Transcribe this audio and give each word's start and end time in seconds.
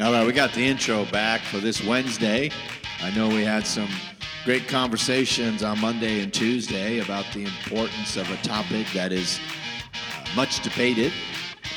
All 0.00 0.10
right, 0.10 0.26
we 0.26 0.32
got 0.32 0.54
the 0.54 0.66
intro 0.66 1.04
back 1.06 1.42
for 1.42 1.58
this 1.58 1.84
Wednesday. 1.84 2.50
I 3.02 3.10
know 3.10 3.28
we 3.28 3.44
had 3.44 3.66
some 3.66 3.90
great 4.42 4.66
conversations 4.66 5.62
on 5.62 5.78
Monday 5.80 6.22
and 6.22 6.32
Tuesday 6.32 7.00
about 7.00 7.26
the 7.34 7.44
importance 7.44 8.16
of 8.16 8.28
a 8.30 8.36
topic 8.38 8.86
that 8.94 9.12
is 9.12 9.38
uh, 9.92 10.24
much 10.34 10.60
debated, 10.60 11.12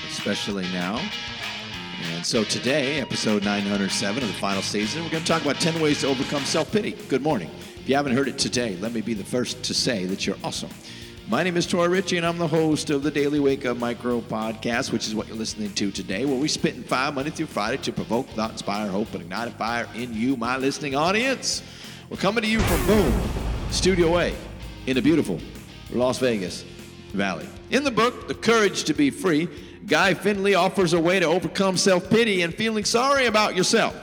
especially 0.08 0.64
now. 0.72 0.98
And 2.14 2.26
so 2.26 2.46
today, 2.46 3.02
episode 3.02 3.44
907 3.44 4.24
of 4.24 4.30
the 4.30 4.36
final 4.36 4.62
season, 4.62 5.04
we're 5.04 5.10
going 5.10 5.24
to 5.24 5.28
talk 5.28 5.42
about 5.42 5.58
10 5.58 5.82
ways 5.82 6.00
to 6.02 6.08
overcome 6.08 6.46
self 6.46 6.72
pity. 6.72 6.92
Good 7.10 7.22
morning. 7.22 7.52
If 7.76 7.90
you 7.90 7.98
haven't 7.98 8.16
heard 8.16 8.30
it 8.30 8.38
today, 8.38 8.78
let 8.78 8.94
me 8.94 9.02
be 9.02 9.14
the 9.14 9.26
first 9.26 9.62
to 9.66 9.74
say 9.74 10.06
that 10.06 10.26
you're 10.26 10.38
awesome. 10.42 10.70
My 11.28 11.42
name 11.42 11.58
is 11.58 11.66
Troy 11.66 11.88
Ritchie, 11.88 12.18
and 12.18 12.26
I'm 12.26 12.38
the 12.38 12.48
host 12.48 12.92
of 12.92 13.02
the 13.02 13.10
Daily 13.10 13.40
Wake 13.40 13.66
Up 13.66 13.78
Micro 13.78 14.22
Podcast, 14.22 14.92
which 14.92 15.08
is 15.08 15.16
what 15.16 15.28
you're 15.28 15.36
listening 15.36 15.74
to 15.74 15.90
today, 15.90 16.24
where 16.24 16.40
we 16.40 16.48
spit 16.48 16.76
five 16.86 17.16
Monday 17.16 17.32
through 17.32 17.48
Friday 17.48 17.78
to 17.78 17.92
provoke, 17.92 18.28
thought, 18.30 18.52
inspire, 18.52 18.88
hope, 18.88 19.12
and 19.14 19.24
ignite 19.24 19.48
a 19.48 19.52
fire 19.52 19.88
in 19.96 20.14
you, 20.14 20.38
my 20.38 20.56
listening 20.56 20.94
audience. 20.94 21.64
We're 22.12 22.18
coming 22.18 22.44
to 22.44 22.48
you 22.48 22.60
from 22.60 22.86
Boom, 22.86 23.22
Studio 23.72 24.20
A, 24.20 24.36
in 24.86 24.94
the 24.94 25.02
beautiful 25.02 25.40
Las 25.90 26.20
Vegas 26.20 26.64
Valley. 27.14 27.50
In 27.72 27.84
the 27.84 27.90
book, 27.90 28.28
The 28.28 28.36
Courage 28.36 28.84
to 28.84 28.94
Be 28.94 29.10
Free, 29.10 29.50
Guy 29.88 30.14
Finley 30.14 30.54
offers 30.54 30.94
a 30.94 31.00
way 31.00 31.20
to 31.20 31.26
overcome 31.26 31.76
self 31.76 32.08
pity 32.08 32.44
and 32.44 32.54
feeling 32.54 32.86
sorry 32.86 33.26
about 33.26 33.56
yourself. 33.56 33.96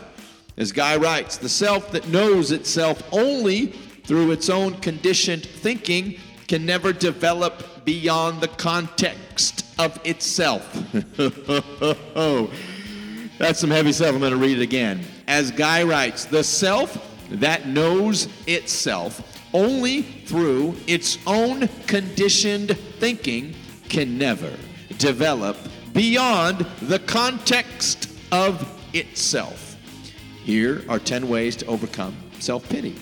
As 0.56 0.72
Guy 0.72 0.96
writes, 0.96 1.36
the 1.36 1.48
self 1.48 1.92
that 1.92 2.08
knows 2.08 2.50
itself 2.50 3.00
only 3.12 3.66
through 4.06 4.32
its 4.32 4.50
own 4.50 4.74
conditioned 4.80 5.46
thinking 5.46 6.18
can 6.52 6.66
never 6.66 6.92
develop 6.92 7.82
beyond 7.86 8.42
the 8.42 8.48
context 8.48 9.64
of 9.78 9.98
itself. 10.04 10.70
That's 13.38 13.58
some 13.58 13.70
heavy 13.70 13.92
stuff. 13.92 14.12
I'm 14.12 14.20
going 14.20 14.32
to 14.32 14.36
read 14.36 14.58
it 14.58 14.62
again. 14.62 15.00
As 15.26 15.50
Guy 15.50 15.82
writes, 15.82 16.26
the 16.26 16.44
self 16.44 17.10
that 17.30 17.68
knows 17.68 18.28
itself 18.46 19.40
only 19.54 20.02
through 20.02 20.76
its 20.86 21.16
own 21.26 21.68
conditioned 21.86 22.76
thinking 22.98 23.54
can 23.88 24.18
never 24.18 24.52
develop 24.98 25.56
beyond 25.94 26.66
the 26.82 26.98
context 26.98 28.12
of 28.30 28.78
itself. 28.92 29.78
Here 30.44 30.84
are 30.90 30.98
10 30.98 31.30
ways 31.30 31.56
to 31.56 31.64
overcome 31.64 32.14
self 32.40 32.68
pity. 32.68 32.94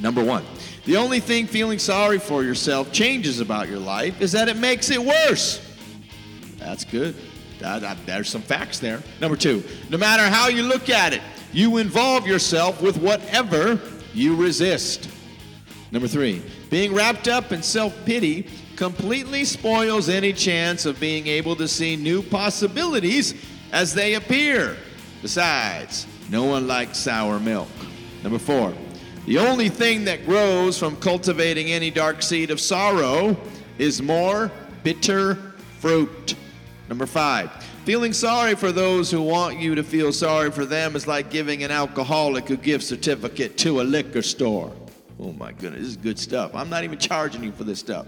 Number 0.00 0.24
one, 0.24 0.44
the 0.86 0.96
only 0.96 1.20
thing 1.20 1.46
feeling 1.46 1.78
sorry 1.78 2.18
for 2.18 2.44
yourself 2.44 2.92
changes 2.92 3.40
about 3.40 3.68
your 3.68 3.80
life 3.80 4.20
is 4.20 4.32
that 4.32 4.48
it 4.48 4.56
makes 4.56 4.90
it 4.90 5.02
worse. 5.02 5.60
That's 6.58 6.84
good. 6.84 7.16
That, 7.58 7.82
that, 7.82 7.98
there's 8.06 8.28
some 8.28 8.42
facts 8.42 8.78
there. 8.78 9.02
Number 9.20 9.36
two, 9.36 9.64
no 9.90 9.98
matter 9.98 10.22
how 10.22 10.48
you 10.48 10.62
look 10.62 10.88
at 10.88 11.12
it, 11.12 11.22
you 11.52 11.78
involve 11.78 12.26
yourself 12.26 12.80
with 12.80 12.98
whatever 12.98 13.80
you 14.14 14.36
resist. 14.36 15.10
Number 15.90 16.06
three, 16.06 16.42
being 16.70 16.94
wrapped 16.94 17.28
up 17.28 17.50
in 17.50 17.62
self 17.62 17.92
pity 18.04 18.48
completely 18.76 19.44
spoils 19.44 20.08
any 20.08 20.32
chance 20.32 20.86
of 20.86 21.00
being 21.00 21.26
able 21.26 21.56
to 21.56 21.66
see 21.66 21.96
new 21.96 22.22
possibilities 22.22 23.34
as 23.72 23.94
they 23.94 24.14
appear. 24.14 24.76
Besides, 25.22 26.06
no 26.30 26.44
one 26.44 26.68
likes 26.68 26.98
sour 26.98 27.40
milk. 27.40 27.68
Number 28.22 28.38
four, 28.38 28.74
the 29.26 29.38
only 29.38 29.68
thing 29.68 30.04
that 30.04 30.24
grows 30.24 30.78
from 30.78 30.96
cultivating 30.96 31.72
any 31.72 31.90
dark 31.90 32.22
seed 32.22 32.50
of 32.50 32.60
sorrow 32.60 33.36
is 33.76 34.00
more 34.00 34.50
bitter 34.84 35.34
fruit. 35.80 36.36
Number 36.88 37.06
five, 37.06 37.50
feeling 37.84 38.12
sorry 38.12 38.54
for 38.54 38.70
those 38.70 39.10
who 39.10 39.20
want 39.20 39.58
you 39.58 39.74
to 39.74 39.82
feel 39.82 40.12
sorry 40.12 40.52
for 40.52 40.64
them 40.64 40.94
is 40.94 41.08
like 41.08 41.30
giving 41.30 41.64
an 41.64 41.72
alcoholic 41.72 42.50
a 42.50 42.56
gift 42.56 42.84
certificate 42.84 43.58
to 43.58 43.80
a 43.80 43.82
liquor 43.82 44.22
store. 44.22 44.72
Oh 45.18 45.32
my 45.32 45.50
goodness, 45.50 45.80
this 45.80 45.88
is 45.90 45.96
good 45.96 46.18
stuff. 46.18 46.54
I'm 46.54 46.70
not 46.70 46.84
even 46.84 46.98
charging 46.98 47.42
you 47.42 47.50
for 47.50 47.64
this 47.64 47.80
stuff. 47.80 48.06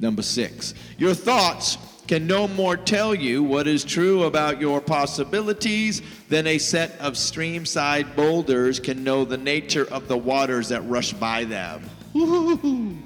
Number 0.00 0.22
six, 0.22 0.74
your 0.98 1.14
thoughts 1.14 1.78
can 2.10 2.26
no 2.26 2.48
more 2.48 2.76
tell 2.76 3.14
you 3.14 3.40
what 3.40 3.68
is 3.68 3.84
true 3.84 4.24
about 4.24 4.60
your 4.60 4.80
possibilities 4.80 6.02
than 6.28 6.44
a 6.48 6.58
set 6.58 6.98
of 6.98 7.12
streamside 7.12 8.16
boulders 8.16 8.80
can 8.80 9.04
know 9.04 9.24
the 9.24 9.36
nature 9.36 9.86
of 9.92 10.08
the 10.08 10.18
waters 10.18 10.70
that 10.70 10.80
rush 10.88 11.12
by 11.12 11.44
them. 11.44 11.80
Woo-hoo-hoo. 12.12 12.96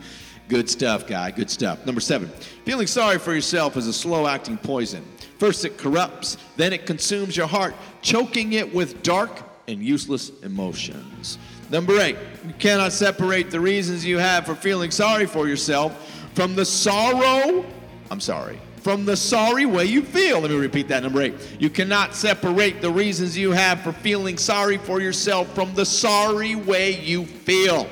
Good 0.49 0.71
stuff, 0.71 1.07
guy. 1.07 1.31
Good 1.33 1.51
stuff. 1.51 1.85
Number 1.85 2.01
seven, 2.01 2.31
feeling 2.65 2.87
sorry 2.87 3.19
for 3.19 3.35
yourself 3.35 3.77
is 3.77 3.87
a 3.89 3.93
slow 3.93 4.27
acting 4.27 4.57
poison. 4.57 5.05
First, 5.39 5.67
it 5.67 5.77
corrupts, 5.77 6.39
then, 6.57 6.73
it 6.73 6.87
consumes 6.87 7.37
your 7.37 7.47
heart, 7.47 7.75
choking 8.01 8.55
it 8.55 8.75
with 8.75 9.03
dark 9.03 9.39
and 9.69 9.83
useless 9.83 10.31
emotions. 10.41 11.37
Number 11.69 12.01
eight, 12.01 12.17
you 12.47 12.55
cannot 12.55 12.95
separate 12.95 13.51
the 13.51 13.61
reasons 13.61 14.03
you 14.03 14.17
have 14.17 14.47
for 14.47 14.55
feeling 14.55 14.91
sorry 14.91 15.27
for 15.27 15.47
yourself 15.47 16.11
from 16.33 16.55
the 16.55 16.65
sorrow. 16.65 17.67
I'm 18.11 18.21
sorry 18.21 18.59
from 18.85 19.07
the 19.07 19.17
sorry 19.17 19.65
way 19.65 19.87
you 19.87 20.03
feel. 20.03 20.41
Let 20.41 20.51
me 20.51 20.59
repeat 20.59 20.89
that. 20.89 21.03
Number 21.03 21.23
eight. 21.23 21.35
You 21.59 21.71
cannot 21.71 22.15
separate 22.15 22.83
the 22.83 22.91
reasons 22.91 23.37
you 23.37 23.51
have 23.51 23.81
for 23.81 23.93
feeling 23.93 24.37
sorry 24.37 24.77
for 24.77 25.01
yourself 25.01 25.53
from 25.55 25.75
the 25.75 25.87
sorry 25.87 26.55
way 26.55 27.01
you 27.01 27.25
feel. 27.25 27.89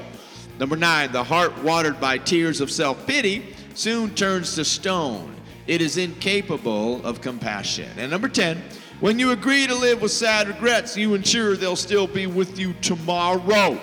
Number 0.60 0.76
nine. 0.76 1.10
The 1.10 1.25
heart 1.25 1.56
watered 1.64 1.98
by 1.98 2.19
tears 2.19 2.60
of 2.60 2.70
self 2.70 3.06
pity 3.06 3.54
soon 3.72 4.14
turns 4.14 4.54
to 4.56 4.66
stone. 4.66 5.34
It 5.66 5.80
is 5.80 5.97
incapable 5.97 7.04
of 7.06 7.22
compassion. 7.22 7.88
And 7.97 8.10
number 8.10 8.28
10. 8.28 8.62
When 9.00 9.19
you 9.19 9.30
agree 9.30 9.66
to 9.66 9.74
live 9.74 10.03
with 10.03 10.12
sad 10.12 10.47
regrets, 10.47 10.97
you 10.97 11.14
ensure 11.14 11.56
they'll 11.56 11.74
still 11.74 12.06
be 12.06 12.26
with 12.26 12.59
you 12.59 12.74
tomorrow. 12.82 13.80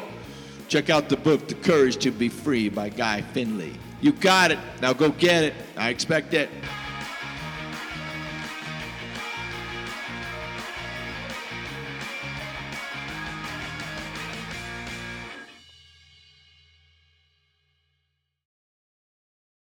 Check 0.68 0.91
out 0.91 1.09
the 1.09 1.18
book, 1.18 1.47
The 1.47 1.56
Courage 1.56 1.97
to 1.97 2.12
Be 2.12 2.30
Free 2.30 2.70
by 2.70 2.90
Guy 2.90 3.22
Finley. 3.22 3.74
You 4.00 4.12
got 4.12 4.52
it. 4.52 4.59
Now 4.81 4.94
go 4.94 5.09
get 5.09 5.44
it. 5.44 5.53
I 5.76 5.90
expect 5.90 6.36
it. 6.36 6.50